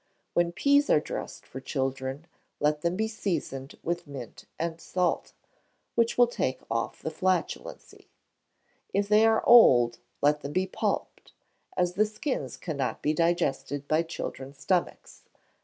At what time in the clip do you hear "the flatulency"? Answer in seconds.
7.03-8.07